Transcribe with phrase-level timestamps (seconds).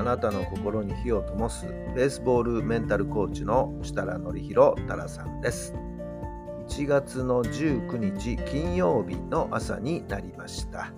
[0.00, 5.74] あなたの心に火を灯すベースボールメンタルコーチの設楽範弘太良さんです。
[6.68, 10.90] 1月の19日金曜日の朝になりました。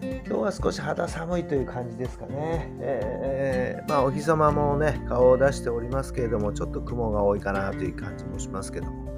[0.00, 2.74] 今日は少し肌寒いという感じですかね。
[2.80, 9.12] えーまあお日様もね顔を出しておりますけれどもちょっと雲が多いかなという感じもしますけども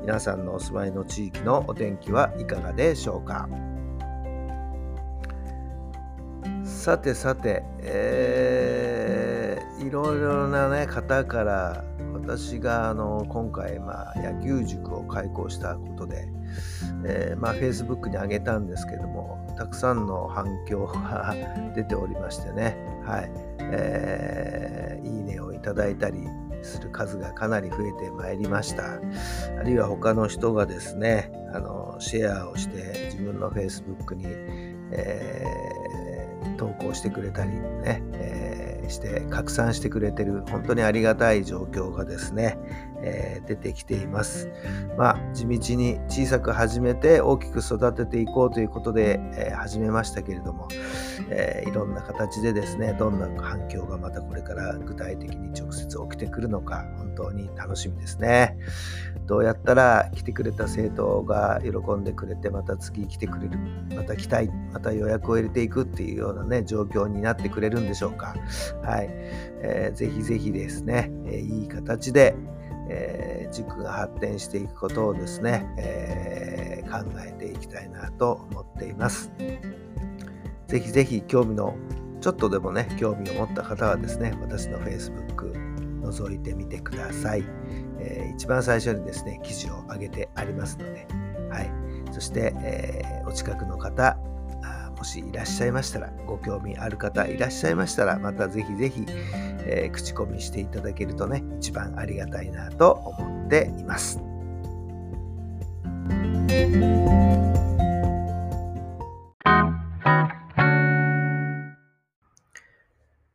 [0.00, 3.48] 皆さんのお住まいの地域のお天気はいかがでしょうか。
[6.82, 16.26] さてさて、えーいろいろな、ね、方から私があの今回、まあ、野球塾を開講したことで、
[17.06, 21.32] えーまあ、Facebook に上げたんですけどもたくさんの反響が
[21.76, 23.30] 出ておりましてね、はい
[23.60, 26.28] えーいいねをいただいたり
[26.62, 28.84] する数がかなり増えてまいりました。
[29.58, 34.26] あるいは他の人がですねあのシェアをして自分の Facebook に、
[34.92, 36.11] えー
[36.62, 42.58] 投稿してくれたりね、えーして拡散してくれてる本当にありがたい状況がですね、
[43.02, 44.48] えー出てきています。
[44.96, 50.68] まあ地道に小さく始めて大きく育てていこうということで、えー始めましたけれども、
[51.28, 58.56] えーいろんな形でですねどんな反響がまたこれから具体的に直接起きてくるのか本当に楽しみですね。
[59.26, 63.58] どうやったら来てくれた生徒が喜んでくれてまた次来てくれる
[63.94, 68.34] また来たいまた予約を入れていくっていうようなね状況になってくれるんでしょうか
[68.82, 69.08] はい、
[69.62, 72.34] えーぜひぜひですね、えいい形で、
[72.92, 79.30] えー塾が発展していくことをですね、えー考えていきたいなと思っています。
[80.66, 81.74] ぜひぜひ興味の
[82.20, 85.52] ちょっとでもね興味を持った方はですね私の Facebook
[86.02, 87.44] 覗いてみてください、
[87.98, 91.06] えー一番最初にですね記事を上げてありますので、
[91.50, 91.70] はい、
[92.12, 94.18] そして、えーお近くの方
[95.02, 104.20] もしいらっしゃいましたらご興味ある方いらっしゃいましたらまたぜひぜひ、えー口コミしていただけるとね一番ありがたいなと思っています。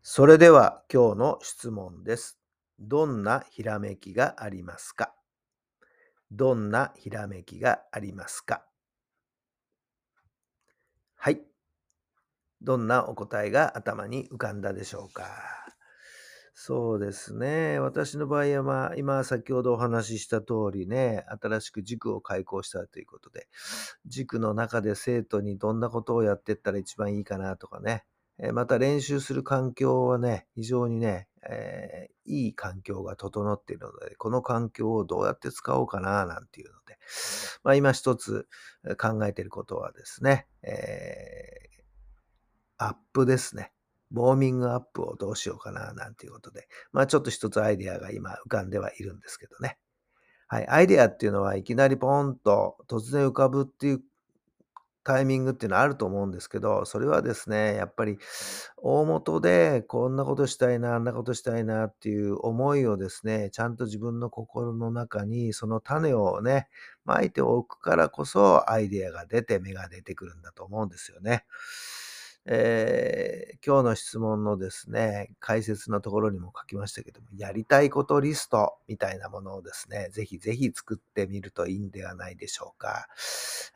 [0.02, 2.40] それでは今日の質問です。
[2.80, 5.14] どんなひらめきがありますか？
[6.32, 8.64] どんなひらめきがありますか？
[11.18, 11.42] はい。
[12.62, 15.26] どんなお答えが頭に浮かんだでしょうか？
[16.60, 17.78] そうですね。
[17.80, 23.48] 私の場合は、まあ、今先ほどお話しした通りね、新しく塾を開講したということで、
[24.08, 28.06] 塾の中で生徒にどんなことをやっていったら一番いいかなとかね、
[28.54, 36.98] また練習する環境はね、非常にね、えーいい環境が整っているので、この環境をどうやって使おうかな、なんていうので、
[37.64, 38.50] まあ今一つ
[39.00, 41.37] 考えていることはですね、え
[42.78, 43.72] アップですね。
[44.12, 49.78] ウォーミングアップをどうしようかな、なんていうことで、まあちょっと一つアイデアが今浮かんではいるんですけどね。
[50.48, 54.02] はい、アイデアっていうのはいきなりポンと突然浮かぶっていう
[55.04, 58.18] タイミングっていうのはあると思うんですけど、それはですね、やっぱり
[58.78, 66.68] 大元でこんなことしたいな、あんなことしたいなっていう思いをですね、ちゃんと自分の心の中にその種をね、
[67.06, 71.46] まいておくからこそアイデアが出て芽が出てくるんだと思うんですよね。
[72.50, 83.08] えー今日の質問のですね、解説のところにも書きましたけども、やりたいことリストみたいなものをですね、ぜひぜひ作ってみるといいんではないでしょうか。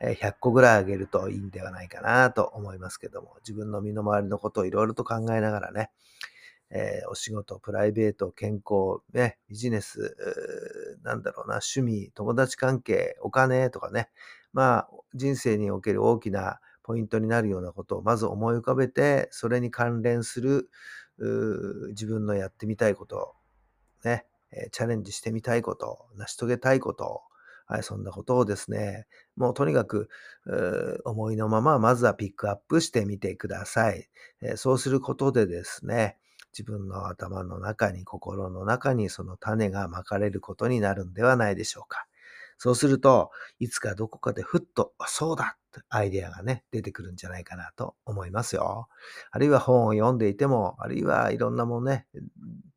[0.00, 5.90] えー100個ぐらいあげるといいんではないかなと思いますけども、自分の身の回りのことをいろいろと考えながらね、
[6.70, 10.16] えーお仕事、プライベート、健康、ね、ビジネス、
[11.02, 14.08] なんだろうな、趣味、友達関係、お金とかね、
[14.54, 20.70] まあ、人生における大きなポイントになるようなことをまず思い浮かべて、それに関連する
[21.90, 23.34] 自分のやってみたいこと、
[24.04, 24.26] ね、
[24.72, 27.22] チャレンジしてみたいこと、成し遂げたいこと、
[27.66, 29.06] はい、そんなことをですね、
[29.36, 30.08] もうとにかく
[31.04, 34.08] 思いのまま、まずはピックアップしてみてください。
[34.42, 36.18] えそうすることでですね、
[36.52, 42.06] 自分の頭の中に、心の中にその種がまかれることになるんではないでしょうか。
[42.58, 45.56] そうすると、いつかどこかでふっと、そうだ
[45.88, 48.88] アイデアがね、出てくるんじゃないかなと思いますよ。
[49.30, 52.06] あるいは本を読んでいても、あるいはいろんなものね、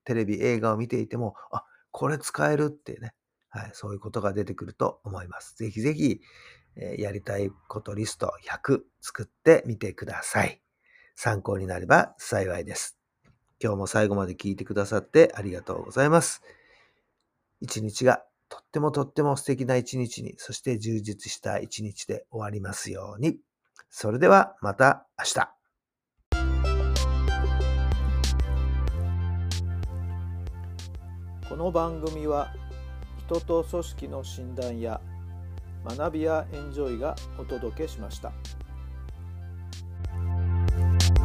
[0.04, 3.14] テレビ、映画を見ていても、あ、これ使えるってね、
[3.50, 5.56] はい、そういうことが出てくると思います。
[5.58, 6.20] ぜひぜひ、
[6.76, 10.62] えー、やりたいことリスト100作ってみてください。
[11.16, 12.98] 参考になれば幸いです。
[13.62, 16.42] 今日も最後まで聞いてくださってありがとうございます。
[17.62, 18.26] 一日が
[18.56, 23.38] とってもとっても素敵な一日に、そして充実した一日で終わりますように。
[23.90, 25.50] それではまた明日。
[31.50, 32.54] この番組は
[33.26, 35.02] 人と組織の診断や
[35.84, 38.32] 学びやエンジョイがお届けしました。